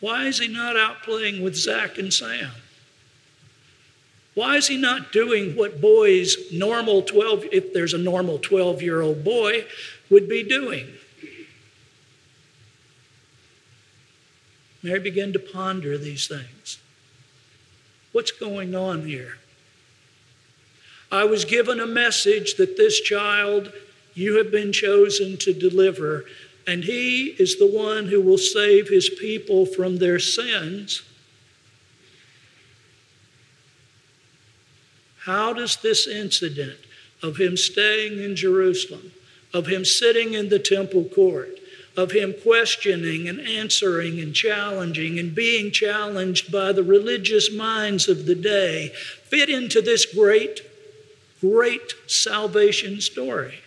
why 0.00 0.26
is 0.26 0.40
he 0.40 0.48
not 0.48 0.76
out 0.76 1.02
playing 1.02 1.42
with 1.42 1.56
Zach 1.56 1.96
and 1.96 2.12
Sam? 2.12 2.50
Why 4.34 4.56
is 4.56 4.68
he 4.68 4.76
not 4.76 5.12
doing 5.12 5.56
what 5.56 5.80
boys, 5.80 6.36
normal 6.52 7.02
12, 7.02 7.44
if 7.52 7.72
there's 7.72 7.92
a 7.92 7.98
normal 7.98 8.38
12 8.38 8.80
year 8.82 9.02
old 9.02 9.24
boy, 9.24 9.66
would 10.10 10.28
be 10.28 10.42
doing? 10.42 10.86
Mary 14.82 14.98
began 14.98 15.32
to 15.32 15.38
ponder 15.38 15.96
these 15.96 16.26
things. 16.26 16.78
What's 18.12 18.32
going 18.32 18.74
on 18.74 19.06
here? 19.06 19.38
I 21.10 21.24
was 21.24 21.44
given 21.44 21.78
a 21.78 21.86
message 21.86 22.54
that 22.56 22.76
this 22.76 23.00
child 23.00 23.72
you 24.14 24.36
have 24.38 24.50
been 24.50 24.72
chosen 24.72 25.36
to 25.38 25.52
deliver, 25.52 26.24
and 26.66 26.84
he 26.84 27.28
is 27.38 27.58
the 27.58 27.66
one 27.66 28.06
who 28.06 28.20
will 28.20 28.38
save 28.38 28.88
his 28.88 29.08
people 29.08 29.66
from 29.66 29.98
their 29.98 30.18
sins. 30.18 31.02
How 35.24 35.52
does 35.52 35.76
this 35.76 36.08
incident 36.08 36.78
of 37.22 37.36
him 37.36 37.56
staying 37.56 38.20
in 38.22 38.34
Jerusalem, 38.34 39.12
of 39.54 39.66
him 39.66 39.84
sitting 39.84 40.34
in 40.34 40.48
the 40.48 40.58
temple 40.58 41.04
court, 41.04 41.60
of 41.96 42.10
him 42.10 42.34
questioning 42.42 43.28
and 43.28 43.40
answering 43.40 44.18
and 44.18 44.34
challenging 44.34 45.18
and 45.18 45.34
being 45.34 45.70
challenged 45.70 46.50
by 46.50 46.72
the 46.72 46.82
religious 46.82 47.52
minds 47.52 48.08
of 48.08 48.26
the 48.26 48.34
day 48.34 48.88
fit 49.28 49.48
into 49.48 49.80
this 49.80 50.06
great, 50.06 50.62
great 51.40 51.92
salvation 52.08 53.00
story? 53.00 53.60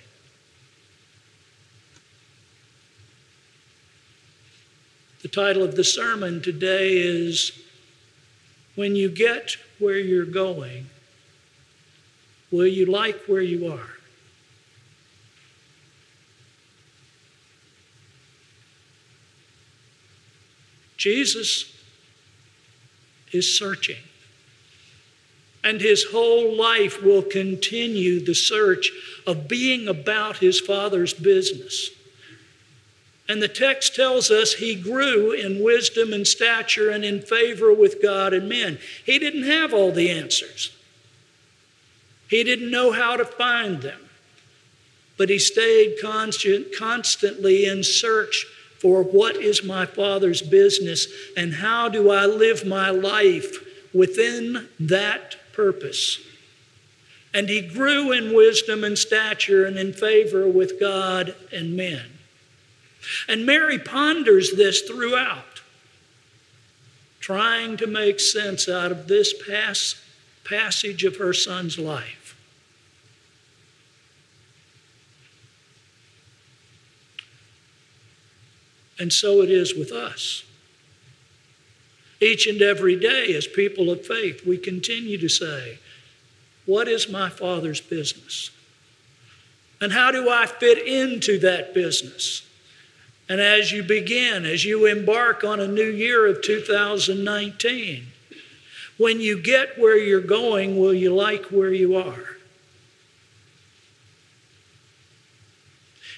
The 5.22 5.30
title 5.30 5.64
of 5.64 5.76
the 5.76 5.84
sermon 5.86 6.42
today 6.42 6.98
is 6.98 7.52
When 8.76 8.96
You 8.96 9.10
Get 9.10 9.56
Where 9.80 9.98
You're 9.98 10.26
Going, 10.26 10.88
Will 12.56 12.68
You 12.68 12.86
Like 12.86 13.24
Where 13.28 13.42
You 13.42 13.74
Are? 13.74 13.90
Jesus 20.96 21.72
is 23.34 23.58
searching. 23.58 23.98
And 25.64 25.82
his 25.82 26.06
whole 26.12 26.56
life 26.56 27.04
will 27.04 27.24
continue 27.24 28.24
the 28.24 28.36
search 28.36 28.92
of 29.28 29.48
being 29.48 29.88
about 29.88 30.38
his 30.38 30.60
Father's 30.60 31.14
business. 31.14 31.90
And 33.28 33.42
the 33.42 33.48
text 33.48 33.96
tells 33.96 34.30
us 34.30 34.54
he 34.54 34.76
grew 34.76 35.32
in 35.32 35.64
wisdom 35.64 36.14
and 36.14 36.26
stature 36.26 36.90
and 36.90 37.04
in 37.04 37.22
favor 37.22 37.74
with 37.74 38.02
God 38.02 38.34
and 38.34 38.48
men. 38.48 38.78
He 39.04 39.20
didn't 39.20 39.44
have 39.44 39.74
all 39.74 39.92
the 39.92 40.12
answers, 40.12 40.75
he 42.29 42.44
didn't 42.44 42.72
know 42.72 42.91
how 42.91 43.15
to 43.15 43.25
find 43.25 43.82
them. 43.82 44.00
But 45.17 45.29
he 45.29 45.39
stayed 45.39 45.96
constant, 46.01 46.75
constantly 46.77 47.65
in 47.65 47.84
search 47.84 48.46
for 48.79 49.01
what 49.03 49.38
is 49.38 49.63
my 49.63 49.86
Father's 49.86 50.41
business 50.41 51.08
and 51.38 51.53
how 51.53 51.89
do 51.89 52.12
I 52.12 52.25
live 52.25 52.65
my 52.65 52.89
life 52.89 53.58
within 53.94 54.67
that 54.79 55.38
purpose. 55.53 56.20
And 57.34 57.50
he 57.50 57.62
grew 57.62 58.12
in 58.12 58.36
wisdom 58.36 58.84
and 58.84 58.98
stature 58.98 59.65
and 59.65 59.77
in 59.77 59.94
favor 59.94 60.48
with 60.48 60.79
God 60.79 61.36
and 61.51 61.75
men. 61.75 62.05
And 63.27 63.46
Mary 63.46 63.79
ponders 63.79 64.55
this 64.55 64.82
throughout, 64.82 65.62
trying 67.20 67.77
to 67.77 67.88
make 67.88 68.20
sense 68.20 68.67
out 68.70 68.91
of 68.91 69.08
this 69.08 69.34
pass, 69.48 69.96
passage 70.46 71.04
of 71.04 71.18
her 71.18 71.34
son's 71.34 71.78
life. 71.78 72.25
And 78.98 79.12
so 79.12 79.41
it 79.41 79.50
is 79.50 79.76
with 79.76 79.91
us. 79.91 80.46
Each 82.22 82.48
and 82.48 82.62
every 82.62 82.98
day, 82.98 83.36
as 83.36 83.46
people 83.46 83.91
of 83.91 84.06
faith, 84.06 84.46
we 84.46 84.58
continue 84.58 85.17
to 85.17 85.28
say, 85.28 85.80
What 86.65 86.88
is 86.88 87.10
my 87.10 87.30
Father's 87.30 87.82
business? 87.82 88.52
And 89.82 89.91
how 89.91 90.12
do 90.12 90.30
I 90.30 90.46
fit 90.46 90.88
into 90.88 91.38
that 91.39 91.74
business? 91.74 92.48
And 93.28 93.41
as 93.41 93.72
you 93.72 93.84
begin, 93.84 94.46
as 94.46 94.63
you 94.63 94.86
embark 94.86 95.43
on 95.43 95.60
a 95.60 95.67
new 95.67 95.89
year 95.89 96.26
of 96.28 96.41
2019, 96.41 98.08
when 98.97 99.19
you 99.19 99.41
get 99.41 99.77
where 99.77 99.97
you're 99.97 100.21
going, 100.21 100.77
will 100.77 100.93
you 100.93 101.13
like 101.13 101.45
where 101.45 101.73
you 101.73 101.95
are? 101.95 102.36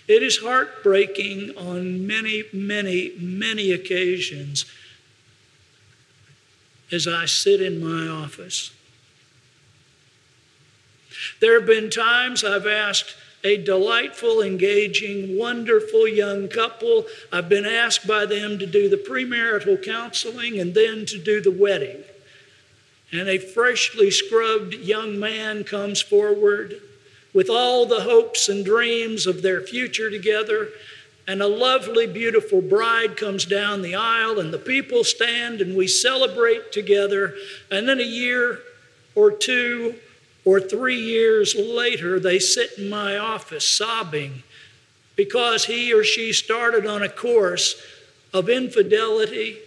It 0.07 0.23
is 0.23 0.37
heartbreaking 0.37 1.57
on 1.57 2.07
many, 2.07 2.45
many, 2.53 3.11
many 3.19 3.71
occasions 3.71 4.65
as 6.91 7.07
I 7.07 7.25
sit 7.25 7.61
in 7.61 7.81
my 7.81 8.07
office. 8.07 8.71
There 11.41 11.59
have 11.59 11.67
been 11.67 11.89
times 11.89 12.43
I've 12.43 12.67
asked 12.67 13.15
a 13.43 13.57
delightful, 13.57 14.41
engaging, 14.41 15.37
wonderful 15.37 16.07
young 16.07 16.47
couple. 16.47 17.05
I've 17.31 17.49
been 17.49 17.65
asked 17.65 18.07
by 18.07 18.25
them 18.25 18.57
to 18.59 18.65
do 18.65 18.87
the 18.87 18.97
premarital 18.97 19.83
counseling 19.83 20.59
and 20.59 20.73
then 20.73 21.05
to 21.07 21.19
do 21.19 21.41
the 21.41 21.51
wedding. 21.51 22.03
And 23.11 23.29
a 23.29 23.37
freshly 23.37 24.11
scrubbed 24.11 24.73
young 24.73 25.19
man 25.19 25.63
comes 25.63 26.01
forward 26.01 26.75
with 27.33 27.49
all 27.49 27.85
the 27.85 28.01
hopes 28.01 28.49
and 28.49 28.65
dreams 28.65 29.27
of 29.27 29.41
their 29.41 29.61
future 29.61 30.09
together. 30.09 30.69
And 31.27 31.41
a 31.41 31.47
lovely, 31.47 32.07
beautiful 32.07 32.61
bride 32.61 33.17
comes 33.17 33.45
down 33.45 33.81
the 33.81 33.95
aisle, 33.95 34.39
and 34.39 34.53
the 34.53 34.57
people 34.57 35.03
stand 35.03 35.59
and 35.59 35.75
we 35.75 35.87
celebrate 35.87 36.71
together. 36.71 37.35
And 37.69 37.87
then 37.87 37.99
a 37.99 38.03
year 38.03 38.59
or 39.13 39.31
two 39.31 39.95
or 40.45 40.61
three 40.61 40.99
years 40.99 41.53
later, 41.55 42.19
they 42.19 42.39
sit 42.39 42.77
in 42.77 42.89
my 42.89 43.17
office 43.17 43.65
sobbing 43.65 44.43
because 45.17 45.65
he 45.65 45.93
or 45.93 46.03
she 46.03 46.31
started 46.31 46.85
on 46.85 47.03
a 47.03 47.09
course 47.09 47.81
of 48.33 48.47
infidelity, 48.47 49.57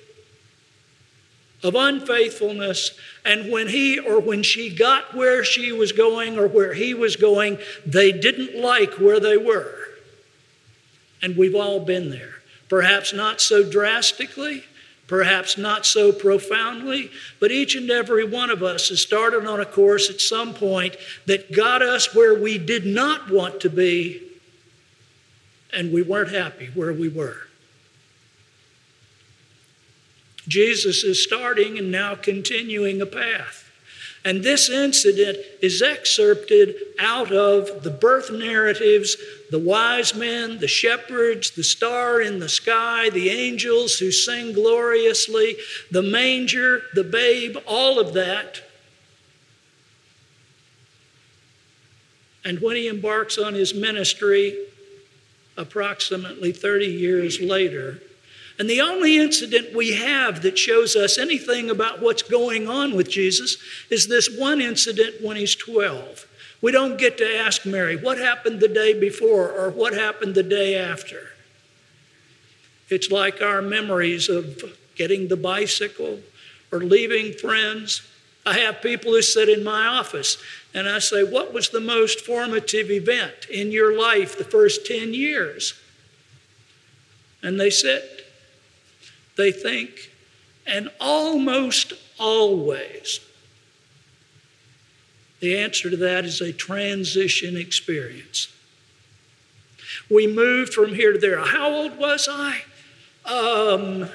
of 1.63 1.75
unfaithfulness, 1.75 2.93
and 3.25 3.51
when 3.51 3.69
he 3.69 3.99
or 3.99 4.21
when 4.21 4.43
she 4.43 4.75
got 4.75 5.15
where 5.15 5.45
she 5.45 5.73
was 5.73 5.93
going 5.93 6.39
or 6.39 6.47
where 6.47 6.75
he 6.75 6.95
was 6.95 7.17
going, 7.17 7.59
they 7.85 8.13
didn't 8.13 8.61
like 8.61 8.95
where 8.95 9.21
they 9.21 9.37
were. 9.37 9.75
And 11.23 11.37
we've 11.37 11.55
all 11.55 11.81
been 11.81 12.11
there. 12.11 12.37
Perhaps 12.69 13.13
not 13.13 13.41
so 13.41 13.69
drastically, 13.69 14.65
Perhaps 15.11 15.59
not 15.59 15.87
so 15.87 16.13
profoundly, 16.13 17.11
but 17.41 17.51
each 17.51 17.75
and 17.75 17.91
every 17.91 18.25
one 18.25 18.49
of 18.49 18.63
us 18.63 18.91
has 18.91 19.03
started 19.03 19.45
on 19.45 19.59
a 19.59 19.65
course 19.65 20.09
at 20.09 20.21
some 20.21 20.55
point 20.55 20.97
that 21.27 21.51
got 21.51 21.83
us 21.83 22.15
where 22.15 22.41
we 22.41 22.59
did 22.59 22.87
not 22.87 23.29
want 23.29 23.59
to 23.63 23.69
be, 23.69 24.23
and 25.73 25.93
we 25.93 26.01
weren't 26.01 26.31
happy 26.31 26.67
where 26.77 26.93
we 26.93 27.09
were. 27.09 27.39
Jesus 30.49 31.05
is 31.05 31.23
starting 31.23 31.79
and 31.79 31.91
now 31.91 32.15
continuing 32.15 33.01
a 33.01 33.07
path. 33.07 33.71
And 34.25 34.43
this 34.43 34.69
incident 34.69 35.39
is 35.63 35.81
excerpted 35.81 36.75
out 36.99 37.33
of 37.33 37.83
the 37.83 37.91
birth 37.91 38.31
narratives 38.31 39.17
the 39.51 39.59
wise 39.59 40.15
men, 40.15 40.59
the 40.59 40.69
shepherds, 40.69 41.51
the 41.51 41.65
star 41.65 42.21
in 42.21 42.39
the 42.39 42.49
sky, 42.49 43.11
the 43.11 43.31
angels 43.31 43.99
who 43.99 44.13
sing 44.13 44.53
gloriously, 44.53 45.57
the 45.91 46.03
manger, 46.03 46.83
the 46.95 47.03
babe, 47.03 47.57
all 47.67 47.99
of 47.99 48.13
that. 48.13 48.63
And 52.45 52.61
when 52.61 52.77
he 52.77 52.87
embarks 52.87 53.39
on 53.39 53.55
his 53.55 53.75
ministry, 53.75 54.57
approximately 55.57 56.53
30 56.53 56.87
years 56.87 57.41
later, 57.41 58.01
and 58.61 58.69
the 58.69 58.83
only 58.83 59.17
incident 59.17 59.75
we 59.75 59.95
have 59.95 60.43
that 60.43 60.59
shows 60.59 60.95
us 60.95 61.17
anything 61.17 61.71
about 61.71 62.03
what's 62.03 62.21
going 62.21 62.69
on 62.69 62.95
with 62.95 63.09
Jesus 63.09 63.57
is 63.89 64.07
this 64.07 64.29
one 64.39 64.61
incident 64.61 65.23
when 65.23 65.39
he's 65.39 65.55
12. 65.57 66.27
We 66.61 66.71
don't 66.71 66.99
get 66.99 67.17
to 67.17 67.39
ask 67.39 67.65
Mary, 67.65 67.97
what 67.97 68.19
happened 68.19 68.61
the 68.61 68.69
day 68.69 68.93
before 68.93 69.51
or 69.51 69.71
what 69.71 69.95
happened 69.95 70.35
the 70.35 70.43
day 70.43 70.77
after? 70.77 71.31
It's 72.91 73.11
like 73.11 73.41
our 73.41 73.63
memories 73.63 74.29
of 74.29 74.63
getting 74.95 75.29
the 75.29 75.39
bicycle 75.39 76.21
or 76.71 76.81
leaving 76.81 77.33
friends 77.33 78.03
I 78.47 78.59
have 78.59 78.81
people 78.81 79.13
who 79.13 79.23
sit 79.23 79.49
in 79.49 79.63
my 79.63 79.87
office 79.87 80.39
and 80.73 80.89
I 80.89 80.99
say, 80.99 81.23
What 81.23 81.53
was 81.53 81.71
the 81.71 81.81
most 81.81 82.21
formative 82.21 82.91
event 82.91 83.47
in 83.51 83.71
your 83.71 83.99
life 83.99 84.37
the 84.37 84.45
first 84.45 84.87
10 84.87 85.13
years? 85.15 85.75
And 87.43 87.59
they 87.59 87.71
sit, 87.71 88.20
they 89.41 89.53
think, 89.53 90.11
and 90.67 90.91
almost 91.01 91.93
always 92.19 93.21
the 95.41 95.57
answer 95.57 95.89
to 95.91 95.97
that 95.97 96.25
is 96.25 96.41
a 96.41 96.53
transition 96.53 97.57
experience. 97.57 98.49
We 100.11 100.27
moved 100.27 100.75
from 100.75 100.95
here 100.95 101.13
to 101.13 101.19
there. 101.19 101.41
How 101.41 101.73
old 101.73 101.99
was 101.99 102.29
I? 102.31 102.63
Um, 103.25 104.09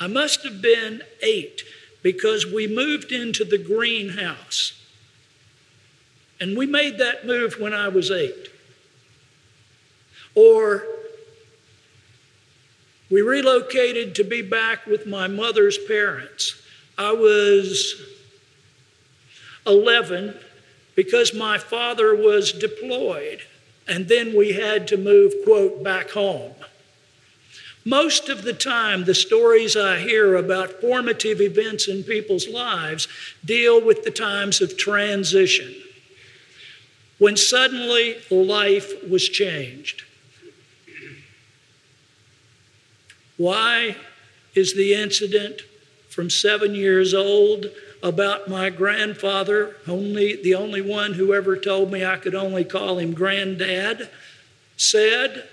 I 0.00 0.06
must 0.06 0.44
have 0.44 0.62
been 0.62 1.02
eight 1.22 1.62
because 2.02 2.46
we 2.46 2.68
moved 2.68 3.10
into 3.10 3.44
the 3.44 3.58
greenhouse. 3.58 4.80
And 6.40 6.56
we 6.56 6.66
made 6.66 6.98
that 6.98 7.26
move 7.26 7.58
when 7.58 7.74
I 7.74 7.88
was 7.88 8.10
eight. 8.10 8.48
Or 10.34 10.84
we 13.14 13.22
relocated 13.22 14.16
to 14.16 14.24
be 14.24 14.42
back 14.42 14.86
with 14.86 15.06
my 15.06 15.28
mother's 15.28 15.78
parents. 15.78 16.60
I 16.98 17.12
was 17.12 18.02
11 19.68 20.36
because 20.96 21.32
my 21.32 21.56
father 21.56 22.16
was 22.16 22.50
deployed, 22.50 23.42
and 23.86 24.08
then 24.08 24.36
we 24.36 24.54
had 24.54 24.88
to 24.88 24.96
move, 24.96 25.32
quote, 25.44 25.84
back 25.84 26.10
home. 26.10 26.54
Most 27.84 28.28
of 28.28 28.42
the 28.42 28.52
time, 28.52 29.04
the 29.04 29.14
stories 29.14 29.76
I 29.76 30.00
hear 30.00 30.34
about 30.34 30.80
formative 30.80 31.40
events 31.40 31.86
in 31.86 32.02
people's 32.02 32.48
lives 32.48 33.06
deal 33.44 33.80
with 33.80 34.02
the 34.02 34.10
times 34.10 34.60
of 34.60 34.76
transition, 34.76 35.72
when 37.18 37.36
suddenly 37.36 38.16
life 38.28 39.08
was 39.08 39.28
changed. 39.28 40.02
Why 43.36 43.96
is 44.54 44.74
the 44.74 44.94
incident 44.94 45.62
from 46.08 46.30
seven 46.30 46.74
years 46.74 47.12
old 47.12 47.66
about 48.02 48.48
my 48.48 48.70
grandfather, 48.70 49.76
only 49.88 50.36
the 50.36 50.54
only 50.54 50.80
one 50.80 51.14
who 51.14 51.34
ever 51.34 51.56
told 51.56 51.90
me 51.90 52.04
I 52.04 52.18
could 52.18 52.34
only 52.34 52.64
call 52.64 52.98
him 52.98 53.14
granddad, 53.14 54.08
said 54.76 55.48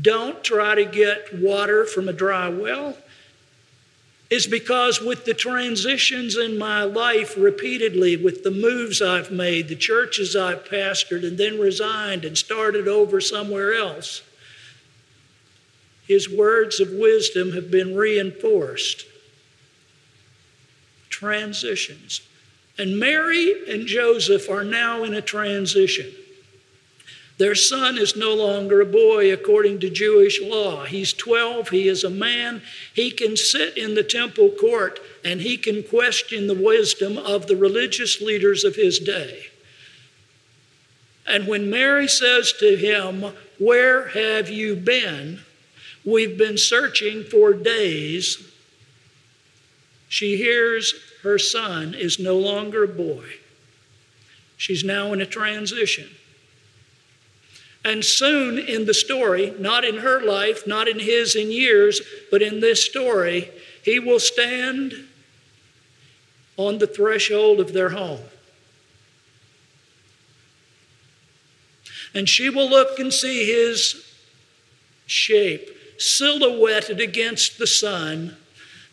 don't 0.00 0.44
try 0.44 0.74
to 0.74 0.84
get 0.84 1.38
water 1.38 1.84
from 1.84 2.08
a 2.08 2.12
dry 2.12 2.48
well. 2.48 2.96
Is 4.30 4.46
because 4.46 5.00
with 5.00 5.24
the 5.24 5.32
transitions 5.32 6.36
in 6.36 6.58
my 6.58 6.82
life 6.82 7.34
repeatedly, 7.36 8.16
with 8.16 8.44
the 8.44 8.50
moves 8.50 9.00
I've 9.00 9.30
made, 9.30 9.68
the 9.68 9.74
churches 9.74 10.36
I've 10.36 10.66
pastored 10.66 11.26
and 11.26 11.38
then 11.38 11.58
resigned 11.58 12.26
and 12.26 12.36
started 12.36 12.86
over 12.86 13.22
somewhere 13.22 13.72
else, 13.72 14.22
his 16.08 16.28
words 16.28 16.80
of 16.80 16.90
wisdom 16.90 17.52
have 17.52 17.70
been 17.70 17.94
reinforced. 17.94 19.04
Transitions. 21.10 22.22
And 22.78 22.98
Mary 22.98 23.54
and 23.68 23.86
Joseph 23.86 24.48
are 24.48 24.64
now 24.64 25.04
in 25.04 25.12
a 25.12 25.20
transition. 25.20 26.10
Their 27.36 27.54
son 27.54 27.98
is 27.98 28.16
no 28.16 28.34
longer 28.34 28.80
a 28.80 28.86
boy 28.86 29.32
according 29.32 29.80
to 29.80 29.90
Jewish 29.90 30.40
law. 30.42 30.84
He's 30.84 31.12
12, 31.12 31.68
he 31.68 31.88
is 31.88 32.02
a 32.02 32.10
man. 32.10 32.62
He 32.94 33.12
can 33.12 33.36
sit 33.36 33.76
in 33.76 33.94
the 33.94 34.02
temple 34.02 34.50
court 34.50 34.98
and 35.24 35.40
he 35.40 35.56
can 35.56 35.84
question 35.84 36.46
the 36.46 36.54
wisdom 36.54 37.16
of 37.18 37.46
the 37.46 37.56
religious 37.56 38.20
leaders 38.20 38.64
of 38.64 38.74
his 38.74 38.98
day. 38.98 39.46
And 41.26 41.46
when 41.46 41.70
Mary 41.70 42.08
says 42.08 42.52
to 42.60 42.76
him, 42.76 43.34
Where 43.58 44.08
have 44.08 44.48
you 44.48 44.74
been? 44.74 45.40
We've 46.08 46.38
been 46.38 46.56
searching 46.56 47.22
for 47.22 47.52
days. 47.52 48.38
She 50.08 50.38
hears 50.38 50.94
her 51.22 51.38
son 51.38 51.92
is 51.92 52.18
no 52.18 52.38
longer 52.38 52.84
a 52.84 52.88
boy. 52.88 53.26
She's 54.56 54.82
now 54.82 55.12
in 55.12 55.20
a 55.20 55.26
transition. 55.26 56.08
And 57.84 58.02
soon 58.02 58.58
in 58.58 58.86
the 58.86 58.94
story, 58.94 59.52
not 59.58 59.84
in 59.84 59.98
her 59.98 60.24
life, 60.24 60.66
not 60.66 60.88
in 60.88 60.98
his 60.98 61.36
in 61.36 61.50
years, 61.50 62.00
but 62.30 62.40
in 62.40 62.60
this 62.60 62.82
story, 62.82 63.50
he 63.82 63.98
will 63.98 64.18
stand 64.18 64.94
on 66.56 66.78
the 66.78 66.86
threshold 66.86 67.60
of 67.60 67.74
their 67.74 67.90
home. 67.90 68.24
And 72.14 72.26
she 72.26 72.48
will 72.48 72.70
look 72.70 72.98
and 72.98 73.12
see 73.12 73.44
his 73.44 74.06
shape 75.06 75.74
silhouetted 75.98 77.00
against 77.00 77.58
the 77.58 77.66
sun 77.66 78.36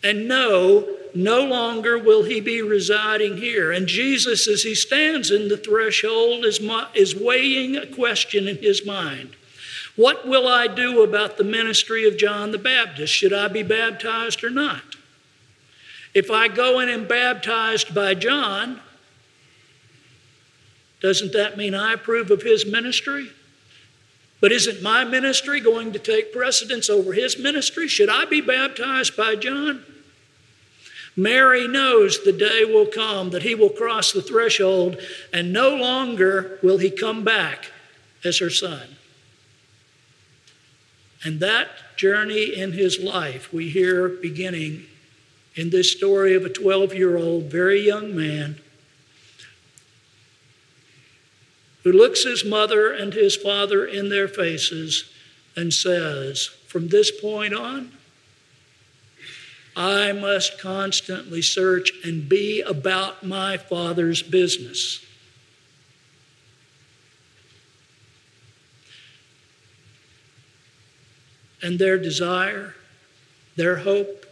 and 0.05 0.27
no, 0.27 0.87
no 1.15 1.43
longer 1.43 1.97
will 1.97 2.23
he 2.23 2.39
be 2.39 2.61
residing 2.61 3.37
here. 3.37 3.71
And 3.71 3.87
Jesus, 3.87 4.47
as 4.47 4.61
he 4.61 4.75
stands 4.75 5.31
in 5.31 5.47
the 5.47 5.57
threshold, 5.57 6.45
is, 6.45 6.59
is 6.93 7.15
weighing 7.15 7.75
a 7.75 7.87
question 7.87 8.47
in 8.47 8.57
his 8.57 8.85
mind. 8.85 9.35
What 9.95 10.27
will 10.27 10.47
I 10.47 10.67
do 10.67 11.01
about 11.01 11.37
the 11.37 11.43
ministry 11.43 12.07
of 12.07 12.17
John 12.17 12.51
the 12.51 12.59
Baptist? 12.59 13.11
Should 13.13 13.33
I 13.33 13.47
be 13.47 13.63
baptized 13.63 14.43
or 14.43 14.51
not? 14.51 14.83
If 16.13 16.29
I 16.29 16.49
go 16.49 16.79
in 16.79 16.89
and 16.89 17.01
am 17.01 17.07
baptized 17.07 17.95
by 17.95 18.13
John, 18.13 18.81
doesn't 21.01 21.33
that 21.33 21.57
mean 21.57 21.73
I 21.73 21.93
approve 21.93 22.29
of 22.29 22.43
his 22.43 22.65
ministry? 22.65 23.29
But 24.41 24.51
isn't 24.51 24.81
my 24.81 25.03
ministry 25.03 25.59
going 25.59 25.93
to 25.93 25.99
take 25.99 26.33
precedence 26.33 26.89
over 26.89 27.13
his 27.13 27.39
ministry? 27.39 27.87
Should 27.87 28.09
I 28.09 28.25
be 28.25 28.41
baptized 28.41 29.15
by 29.15 29.35
John? 29.35 29.83
Mary 31.15 31.67
knows 31.67 32.23
the 32.23 32.33
day 32.33 32.65
will 32.65 32.85
come 32.85 33.29
that 33.29 33.43
he 33.43 33.55
will 33.55 33.69
cross 33.69 34.11
the 34.11 34.21
threshold 34.21 34.97
and 35.31 35.53
no 35.53 35.73
longer 35.73 36.59
will 36.61 36.77
he 36.77 36.91
come 36.91 37.23
back 37.23 37.71
as 38.23 38.39
her 38.39 38.49
son. 38.49 38.97
And 41.23 41.39
that 41.39 41.69
journey 41.95 42.53
in 42.55 42.73
his 42.73 42.99
life 42.99 43.53
we 43.53 43.69
hear 43.69 44.09
beginning 44.09 44.85
in 45.55 45.69
this 45.69 45.91
story 45.91 46.35
of 46.35 46.43
a 46.43 46.49
12 46.49 46.93
year 46.93 47.15
old, 47.15 47.45
very 47.45 47.79
young 47.79 48.13
man 48.13 48.59
who 51.85 51.91
looks 51.91 52.23
his 52.23 52.43
mother 52.43 52.91
and 52.91 53.13
his 53.13 53.35
father 53.35 53.85
in 53.85 54.09
their 54.09 54.27
faces 54.27 55.05
and 55.55 55.71
says, 55.71 56.47
From 56.67 56.87
this 56.87 57.11
point 57.11 57.53
on, 57.53 57.91
I 59.75 60.11
must 60.11 60.59
constantly 60.59 61.43
search 61.43 61.91
and 62.03 62.27
be 62.27 62.61
about 62.61 63.23
my 63.23 63.57
Father's 63.57 64.23
business. 64.23 65.05
And 71.61 71.77
their 71.77 71.99
desire, 71.99 72.73
their 73.57 73.77
hope, 73.77 74.25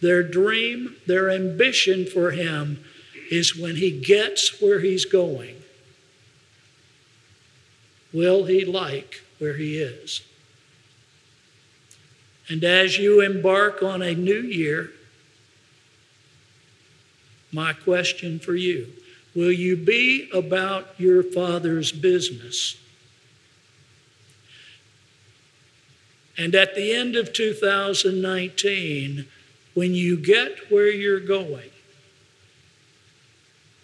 their 0.00 0.22
dream, 0.22 0.96
their 1.06 1.28
ambition 1.30 2.06
for 2.06 2.30
Him 2.30 2.82
is 3.30 3.54
when 3.54 3.76
He 3.76 3.90
gets 3.90 4.62
where 4.62 4.80
He's 4.80 5.04
going, 5.04 5.56
will 8.12 8.44
He 8.44 8.64
like 8.64 9.22
where 9.38 9.54
He 9.54 9.78
is? 9.78 10.22
And 12.48 12.64
as 12.64 12.96
you 12.98 13.20
embark 13.20 13.82
on 13.82 14.00
a 14.02 14.14
new 14.14 14.40
year, 14.40 14.90
my 17.52 17.72
question 17.72 18.38
for 18.38 18.54
you 18.54 18.92
will 19.34 19.52
you 19.52 19.76
be 19.76 20.28
about 20.32 20.94
your 20.98 21.22
Father's 21.22 21.92
business? 21.92 22.76
And 26.36 26.54
at 26.54 26.74
the 26.74 26.92
end 26.92 27.16
of 27.16 27.32
2019, 27.32 29.26
when 29.74 29.94
you 29.94 30.16
get 30.16 30.70
where 30.70 30.90
you're 30.90 31.20
going, 31.20 31.70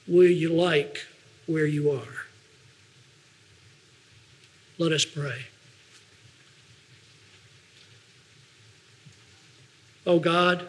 will 0.07 0.31
you 0.31 0.51
like 0.51 1.05
where 1.47 1.67
you 1.67 1.91
are? 1.91 2.24
Let 4.79 4.93
us 4.93 5.05
pray. 5.05 5.47
Oh 10.07 10.19
God, 10.19 10.69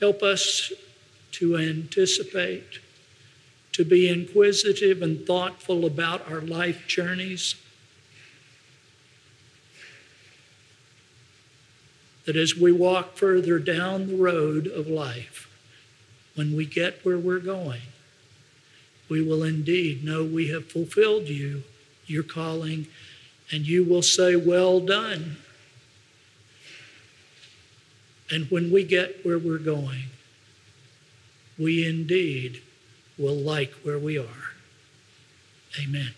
help 0.00 0.22
us 0.22 0.72
to 1.32 1.56
anticipate, 1.56 2.80
to 3.72 3.84
be 3.84 4.08
inquisitive 4.08 5.02
and 5.02 5.26
thoughtful 5.26 5.84
about 5.84 6.28
our 6.30 6.40
life 6.40 6.86
journeys. 6.88 7.54
that 12.24 12.36
as 12.36 12.56
we 12.56 12.70
walk 12.70 13.16
further 13.16 13.58
down 13.58 14.06
the 14.06 14.16
road 14.16 14.66
of 14.66 14.86
life, 14.86 15.48
when 16.34 16.56
we 16.56 16.64
get 16.64 17.04
where 17.04 17.18
we're 17.18 17.40
going, 17.40 17.82
we 19.12 19.22
will 19.22 19.42
indeed 19.42 20.02
know 20.02 20.24
we 20.24 20.48
have 20.48 20.72
fulfilled 20.72 21.28
you, 21.28 21.62
your 22.06 22.22
calling, 22.22 22.86
and 23.50 23.66
you 23.66 23.84
will 23.84 24.00
say, 24.00 24.34
Well 24.34 24.80
done. 24.80 25.36
And 28.30 28.50
when 28.50 28.72
we 28.72 28.84
get 28.84 29.22
where 29.22 29.38
we're 29.38 29.58
going, 29.58 30.04
we 31.58 31.86
indeed 31.86 32.62
will 33.18 33.36
like 33.36 33.72
where 33.82 33.98
we 33.98 34.16
are. 34.16 34.54
Amen. 35.78 36.14